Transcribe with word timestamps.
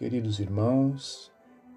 Queridos 0.00 0.40
irmãos, 0.40 1.30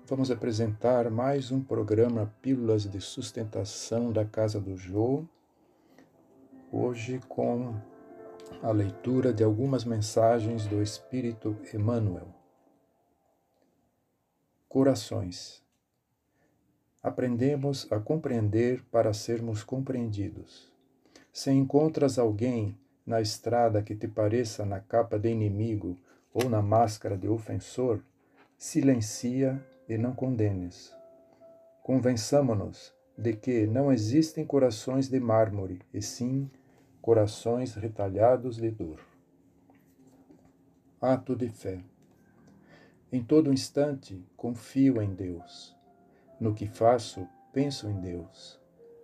vamos 0.08 0.32
apresentar 0.32 1.12
mais 1.12 1.52
um 1.52 1.62
programa 1.62 2.34
Pílulas 2.42 2.90
de 2.90 3.02
Sustentação 3.02 4.14
da 4.14 4.24
Casa 4.24 4.62
do 4.62 4.78
Jô, 4.78 5.26
hoje 6.72 7.20
com 7.28 7.76
a 8.62 8.72
leitura 8.72 9.34
de 9.34 9.44
algumas 9.44 9.84
mensagens 9.84 10.66
do 10.66 10.82
Espírito 10.82 11.58
Emmanuel. 11.74 12.30
Corações. 14.70 15.62
Aprendemos 17.04 17.92
a 17.92 18.00
compreender 18.00 18.86
para 18.86 19.14
sermos 19.14 19.66
compreendidos. 19.66 20.72
Se 21.34 21.52
encontras 21.52 22.18
alguém 22.18 22.80
na 23.06 23.20
estrada 23.20 23.84
que 23.84 23.94
te 23.94 24.08
pareça 24.08 24.66
na 24.66 24.80
capa 24.80 25.20
de 25.20 25.28
inimigo 25.28 26.00
ou 26.34 26.50
na 26.50 26.62
máscara 26.62 27.18
de 27.18 27.28
ofensor, 27.28 28.02
silencia 28.64 29.62
e 29.90 29.98
não 29.98 30.14
condenes. 30.16 30.96
Convençamo-nos 31.84 32.94
de 33.18 33.34
que 33.34 33.68
não 33.68 33.92
existem 33.92 34.46
corações 34.46 35.10
de 35.10 35.20
mármore, 35.20 35.82
e 35.94 36.02
sim 36.02 36.50
corações 37.02 37.76
retalhados 37.76 38.56
de 38.56 38.72
dor. 38.72 39.02
Ato 41.02 41.36
de 41.36 41.50
fé. 41.50 41.84
Em 43.12 43.22
todo 43.22 43.52
instante 43.52 44.26
confio 44.38 45.02
em 45.02 45.14
Deus. 45.14 45.76
No 46.40 46.56
que 46.56 46.66
faço, 46.66 47.28
penso 47.52 47.90
em 47.90 48.00
Deus. 48.00 48.58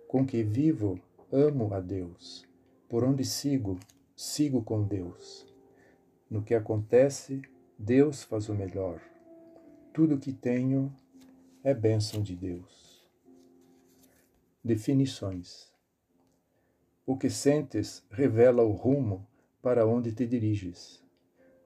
Com 0.08 0.24
que 0.24 0.42
vivo, 0.42 0.98
amo 1.30 1.74
a 1.74 1.80
Deus. 1.80 2.48
Por 2.88 3.04
onde 3.04 3.26
sigo, 3.26 3.78
sigo 4.16 4.62
com 4.62 4.82
Deus. 4.82 5.46
No 6.30 6.42
que 6.42 6.54
acontece, 6.54 7.42
Deus 7.78 8.22
faz 8.22 8.48
o 8.48 8.54
melhor. 8.54 9.02
Tudo 9.92 10.18
que 10.18 10.32
tenho 10.32 10.94
é 11.64 11.74
bênção 11.74 12.22
de 12.22 12.36
Deus. 12.36 13.04
Definições: 14.62 15.72
O 17.04 17.16
que 17.16 17.28
sentes 17.28 18.06
revela 18.08 18.62
o 18.62 18.70
rumo 18.70 19.26
para 19.60 19.84
onde 19.84 20.12
te 20.12 20.24
diriges. 20.24 21.02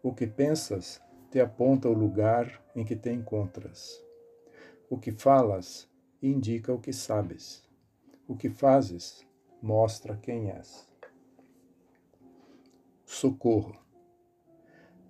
O 0.03 0.15
que 0.15 0.27
pensas 0.27 1.03
te 1.31 1.39
aponta 1.39 1.87
o 1.87 1.93
lugar 1.93 2.65
em 2.75 2.83
que 2.83 2.97
te 2.97 3.11
encontras. 3.11 4.03
O 4.89 4.97
que 4.97 5.13
falas 5.13 5.87
indica 6.23 6.73
o 6.73 6.81
que 6.81 6.95
sabes. 6.95 7.63
O 8.27 8.35
que 8.35 8.49
fazes 8.49 9.23
mostra 9.61 10.17
quem 10.17 10.51
és. 10.51 10.89
Socorro. 13.05 13.77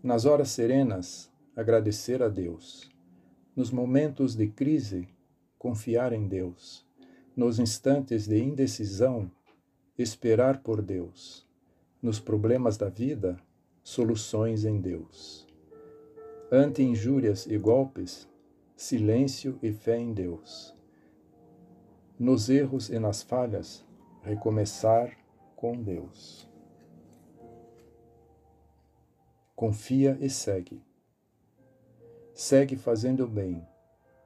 Nas 0.02 0.24
horas 0.24 0.50
serenas, 0.50 1.30
agradecer 1.54 2.20
a 2.20 2.28
Deus. 2.28 2.92
Nos 3.56 3.70
momentos 3.70 4.34
de 4.34 4.48
crise, 4.48 5.08
confiar 5.56 6.12
em 6.12 6.26
Deus. 6.26 6.84
Nos 7.36 7.60
instantes 7.60 8.26
de 8.26 8.42
indecisão, 8.42 9.30
esperar 9.96 10.60
por 10.60 10.82
Deus. 10.82 11.46
Nos 12.02 12.18
problemas 12.18 12.76
da 12.76 12.88
vida, 12.88 13.38
soluções 13.82 14.64
em 14.64 14.80
Deus. 14.80 15.46
Ante 16.50 16.82
injúrias 16.82 17.46
e 17.46 17.56
golpes, 17.56 18.28
silêncio 18.76 19.56
e 19.62 19.72
fé 19.72 19.98
em 19.98 20.12
Deus. 20.12 20.74
Nos 22.18 22.48
erros 22.48 22.90
e 22.90 22.98
nas 22.98 23.22
falhas, 23.22 23.84
recomeçar 24.22 25.16
com 25.54 25.80
Deus. 25.80 26.50
Confia 29.54 30.18
e 30.20 30.28
segue. 30.28 30.82
Segue 32.34 32.76
fazendo 32.76 33.24
o 33.24 33.28
bem. 33.28 33.64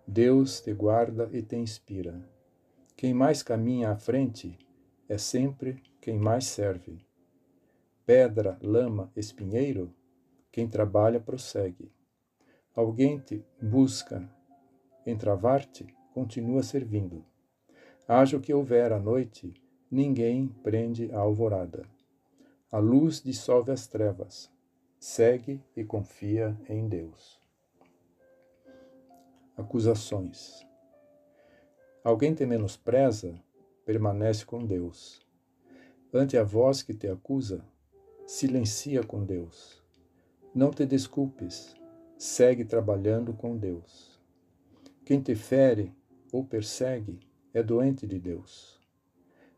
Deus 0.06 0.62
te 0.62 0.72
guarda 0.72 1.28
e 1.30 1.42
te 1.42 1.56
inspira. 1.56 2.18
Quem 2.96 3.12
mais 3.12 3.42
caminha 3.42 3.90
à 3.90 3.96
frente 3.96 4.58
é 5.06 5.18
sempre 5.18 5.82
quem 6.00 6.18
mais 6.18 6.46
serve. 6.46 7.04
Pedra, 8.06 8.58
lama, 8.62 9.12
espinheiro, 9.14 9.94
quem 10.50 10.66
trabalha 10.66 11.20
prossegue. 11.20 11.92
Alguém 12.74 13.18
te 13.18 13.44
busca 13.60 14.26
entravar-te, 15.04 15.86
continua 16.14 16.62
servindo. 16.62 17.22
Haja 18.08 18.38
o 18.38 18.40
que 18.40 18.54
houver 18.54 18.90
à 18.90 18.98
noite, 18.98 19.52
ninguém 19.90 20.48
prende 20.62 21.12
a 21.12 21.18
alvorada. 21.18 21.84
A 22.72 22.78
luz 22.78 23.22
dissolve 23.22 23.70
as 23.70 23.86
trevas, 23.86 24.50
segue 24.98 25.62
e 25.76 25.84
confia 25.84 26.58
em 26.70 26.88
Deus. 26.88 27.37
Acusações. 29.68 30.66
Alguém 32.02 32.32
te 32.32 32.46
menospreza, 32.46 33.38
permanece 33.84 34.46
com 34.46 34.64
Deus. 34.64 35.20
Ante 36.10 36.38
a 36.38 36.42
voz 36.42 36.82
que 36.82 36.94
te 36.94 37.06
acusa, 37.06 37.62
silencia 38.26 39.04
com 39.04 39.22
Deus. 39.22 39.84
Não 40.54 40.70
te 40.70 40.86
desculpes, 40.86 41.76
segue 42.16 42.64
trabalhando 42.64 43.34
com 43.34 43.58
Deus. 43.58 44.18
Quem 45.04 45.20
te 45.20 45.34
fere 45.34 45.92
ou 46.32 46.42
persegue 46.42 47.20
é 47.52 47.62
doente 47.62 48.06
de 48.06 48.18
Deus. 48.18 48.80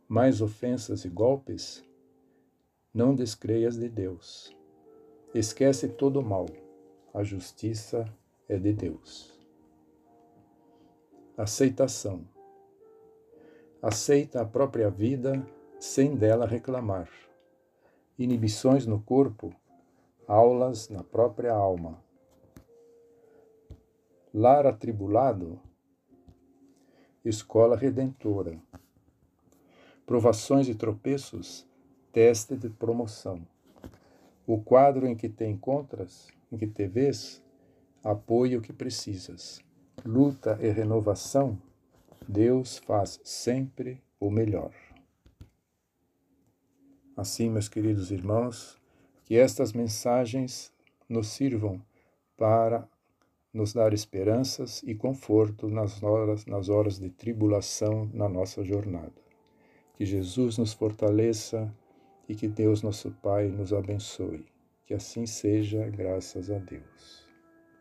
Mais 0.09 0.43
ofensas 0.43 1.05
e 1.05 1.09
golpes, 1.09 1.85
não 2.93 3.15
descreias 3.15 3.77
de 3.77 3.89
Deus. 3.89 4.53
Esquece 5.33 5.87
todo 5.89 6.19
o 6.19 6.25
mal, 6.25 6.47
a 7.15 7.23
justiça 7.23 8.13
é 8.49 8.59
de 8.59 8.73
Deus. 8.73 9.40
Aceitação. 11.43 12.29
Aceita 13.81 14.43
a 14.43 14.45
própria 14.45 14.91
vida 14.91 15.43
sem 15.79 16.15
dela 16.15 16.47
reclamar. 16.47 17.09
Inibições 18.19 18.85
no 18.85 19.01
corpo, 19.01 19.51
aulas 20.29 20.91
na 20.91 21.03
própria 21.03 21.55
alma. 21.55 22.05
Lar 24.35 24.67
atribulado, 24.67 25.59
escola 27.25 27.75
redentora. 27.75 28.61
Provações 30.05 30.69
e 30.69 30.75
tropeços, 30.75 31.67
teste 32.13 32.55
de 32.55 32.69
promoção. 32.69 33.41
O 34.47 34.61
quadro 34.61 35.07
em 35.07 35.17
que 35.17 35.31
te 35.31 35.47
encontras, 35.47 36.29
em 36.53 36.59
que 36.59 36.67
te 36.67 36.87
vês, 36.87 37.43
apoia 38.05 38.59
o 38.59 38.61
que 38.61 38.75
precisas. 38.75 39.70
Luta 40.05 40.59
e 40.63 40.71
renovação, 40.71 41.61
Deus 42.27 42.79
faz 42.79 43.21
sempre 43.23 44.03
o 44.19 44.31
melhor. 44.31 44.73
Assim, 47.17 47.51
meus 47.51 47.69
queridos 47.69 48.11
irmãos, 48.11 48.81
que 49.25 49.37
estas 49.37 49.73
mensagens 49.73 50.73
nos 51.09 51.29
sirvam 51.29 51.83
para 52.37 52.89
nos 53.53 53.73
dar 53.73 53.93
esperanças 53.93 54.83
e 54.85 54.95
conforto 54.95 55.69
nas 55.69 56.03
horas, 56.03 56.47
nas 56.47 56.69
horas 56.69 56.99
de 56.99 57.11
tribulação 57.11 58.09
na 58.15 58.29
nossa 58.29 58.65
jornada. 58.65 59.13
Que 59.95 60.07
Jesus 60.07 60.57
nos 60.57 60.73
fortaleça 60.73 61.71
e 62.29 62.35
que 62.35 62.49
Deus, 62.49 62.83
nosso 62.83 63.11
Pai, 63.23 63.49
nos 63.49 63.73
abençoe. 63.73 64.47
Que 64.87 64.95
assim 64.95 65.27
seja, 65.27 65.85
graças 65.91 66.51
a 66.51 66.59
Deus. 66.59 67.30